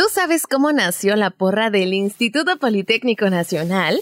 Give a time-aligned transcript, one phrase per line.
[0.00, 4.00] ¿Tú sabes cómo nació la porra del Instituto Politécnico Nacional?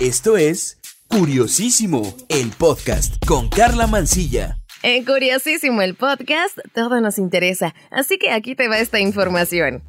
[0.00, 4.58] Esto es Curiosísimo, el podcast con Carla Mancilla.
[4.82, 9.84] En Curiosísimo el podcast, todo nos interesa, así que aquí te va esta información.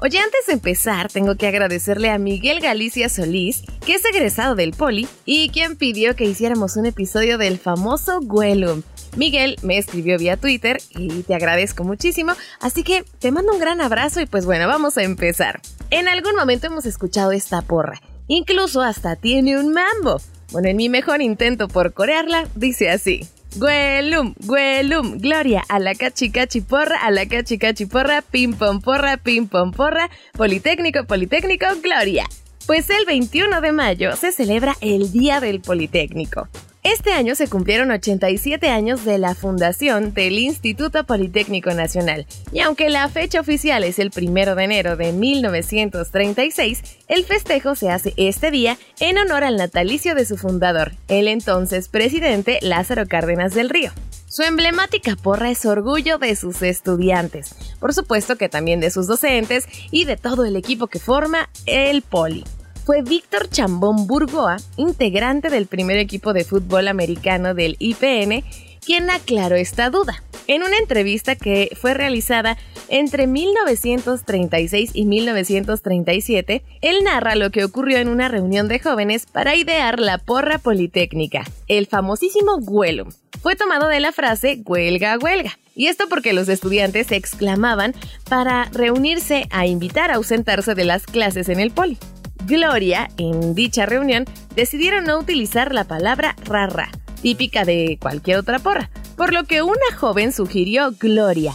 [0.00, 4.72] Oye, antes de empezar, tengo que agradecerle a Miguel Galicia Solís, que es egresado del
[4.72, 8.82] Poli, y quien pidió que hiciéramos un episodio del famoso Guelum.
[9.16, 13.80] Miguel me escribió vía Twitter y te agradezco muchísimo, así que te mando un gran
[13.80, 15.60] abrazo y pues bueno, vamos a empezar.
[15.90, 20.20] En algún momento hemos escuchado esta porra, incluso hasta tiene un mambo.
[20.50, 23.28] Bueno, en mi mejor intento por corearla, dice así.
[23.56, 30.10] Güelum, güelum, gloria a la cachicachiporra, a la cachicachiporra, pim pom porra, pim pom porra,
[30.32, 32.26] politécnico, politécnico, gloria.
[32.66, 36.48] Pues el 21 de mayo se celebra el Día del Politécnico.
[36.90, 42.88] Este año se cumplieron 87 años de la fundación del Instituto Politécnico Nacional, y aunque
[42.88, 48.50] la fecha oficial es el 1 de enero de 1936, el festejo se hace este
[48.50, 53.92] día en honor al natalicio de su fundador, el entonces presidente Lázaro Cárdenas del Río.
[54.26, 59.66] Su emblemática porra es orgullo de sus estudiantes, por supuesto que también de sus docentes
[59.90, 62.44] y de todo el equipo que forma el Poli
[62.88, 68.42] fue Víctor Chambón Burgoa, integrante del primer equipo de fútbol americano del IPN,
[68.82, 70.22] quien aclaró esta duda.
[70.46, 72.56] En una entrevista que fue realizada
[72.88, 79.54] entre 1936 y 1937, él narra lo que ocurrió en una reunión de jóvenes para
[79.54, 83.10] idear la porra politécnica, el famosísimo Guelum.
[83.42, 85.58] Fue tomado de la frase huelga, huelga.
[85.74, 87.94] Y esto porque los estudiantes exclamaban
[88.30, 91.98] para reunirse a invitar a ausentarse de las clases en el poli.
[92.48, 94.24] Gloria, en dicha reunión,
[94.56, 96.88] decidieron no utilizar la palabra rara,
[97.20, 98.88] típica de cualquier otra porra,
[99.18, 101.52] por lo que una joven sugirió Gloria,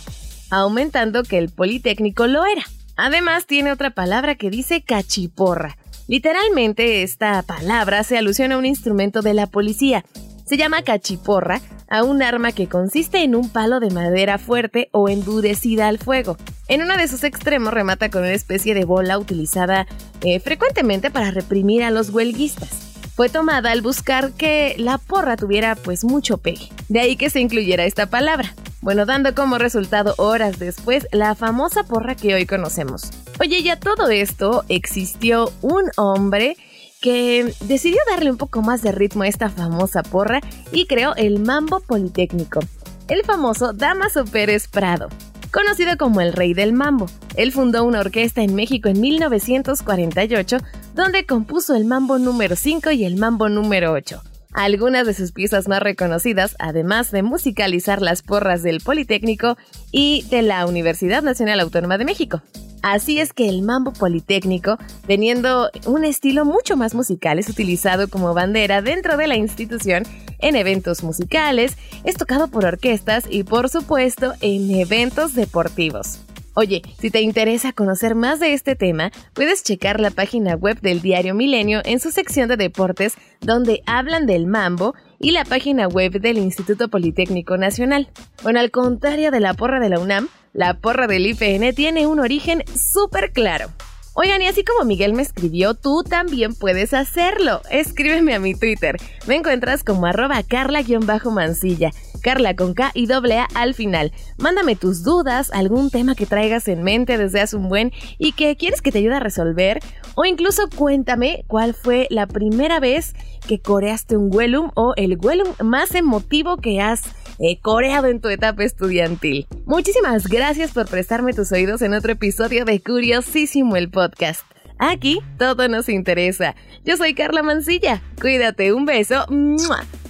[0.52, 2.62] aumentando que el Politécnico lo era.
[2.96, 5.78] Además, tiene otra palabra que dice cachiporra.
[6.08, 10.06] Literalmente, esta palabra se alusiona a un instrumento de la policía.
[10.46, 11.60] Se llama cachiporra
[11.94, 16.38] a un arma que consiste en un palo de madera fuerte o endurecida al fuego.
[16.68, 19.86] En uno de sus extremos remata con una especie de bola utilizada
[20.22, 22.72] eh, frecuentemente para reprimir a los huelguistas.
[23.16, 26.70] Fue tomada al buscar que la porra tuviera pues mucho pegue.
[26.90, 28.56] De ahí que se incluyera esta palabra.
[28.82, 33.12] Bueno, dando como resultado horas después la famosa porra que hoy conocemos.
[33.40, 36.58] Oye, ya todo esto existió un hombre
[37.04, 40.40] que decidió darle un poco más de ritmo a esta famosa porra
[40.72, 42.62] y creó el Mambo Politécnico,
[43.10, 45.10] el famoso Damaso Pérez Prado
[45.52, 47.06] conocido como el Rey del Mambo.
[47.36, 50.58] Él fundó una orquesta en México en 1948,
[50.96, 54.24] donde compuso el Mambo número 5 y el Mambo número 8.
[54.54, 59.58] Algunas de sus piezas más reconocidas, además de musicalizar las porras del Politécnico
[59.92, 62.42] y de la Universidad Nacional Autónoma de México.
[62.84, 64.78] Así es que el mambo politécnico,
[65.08, 70.04] teniendo un estilo mucho más musical, es utilizado como bandera dentro de la institución
[70.40, 76.20] en eventos musicales, es tocado por orquestas y por supuesto en eventos deportivos.
[76.56, 81.02] Oye, si te interesa conocer más de este tema, puedes checar la página web del
[81.02, 86.20] diario Milenio en su sección de deportes, donde hablan del mambo, y la página web
[86.20, 88.10] del Instituto Politécnico Nacional.
[88.44, 92.20] Bueno, al contrario de la porra de la UNAM, la porra del IPN tiene un
[92.20, 93.70] origen súper claro.
[94.16, 97.62] Oigan, y así como Miguel me escribió, tú también puedes hacerlo.
[97.72, 98.98] Escríbeme a mi Twitter.
[99.26, 101.90] Me encuentras como arroba carla-mancilla.
[102.22, 104.12] Carla con K y doble A al final.
[104.38, 108.56] Mándame tus dudas, algún tema que traigas en mente desde hace un buen y que
[108.56, 109.80] quieres que te ayude a resolver.
[110.14, 113.16] O incluso cuéntame cuál fue la primera vez
[113.48, 117.02] que coreaste un Wellum o el Wellum más emotivo que has
[117.40, 119.48] eh, coreado en tu etapa estudiantil.
[119.66, 124.42] Muchísimas gracias por prestarme tus oídos en otro episodio de Curiosísimo el podcast.
[124.80, 126.56] Aquí todo nos interesa.
[126.84, 128.02] Yo soy Carla Mancilla.
[128.20, 129.26] Cuídate, un beso.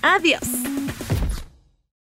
[0.02, 0.63] Adiós.